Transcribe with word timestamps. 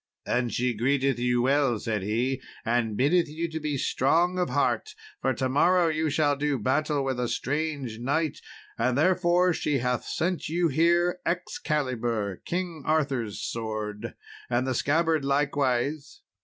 "And 0.25 0.51
she 0.51 0.73
greeteth 0.75 1.19
you 1.19 1.43
well," 1.43 1.77
said 1.77 2.01
he, 2.01 2.41
"and 2.65 2.97
biddeth 2.97 3.29
you 3.29 3.47
be 3.59 3.77
strong 3.77 4.39
of 4.39 4.49
heart, 4.49 4.95
for 5.21 5.31
to 5.35 5.47
morrow 5.47 5.89
you 5.89 6.09
shall 6.09 6.35
do 6.35 6.57
battle 6.57 7.03
with 7.03 7.19
a 7.19 7.27
strange 7.27 7.99
knight, 7.99 8.41
and 8.79 8.97
therefore 8.97 9.53
she 9.53 9.77
hath 9.77 10.05
sent 10.05 10.49
you 10.49 10.69
here 10.69 11.19
Excalibur, 11.23 12.41
King 12.45 12.81
Arthur's 12.83 13.43
sword, 13.43 14.15
and 14.49 14.65
the 14.65 14.73
scabbard 14.73 15.23
likewise. 15.23 16.21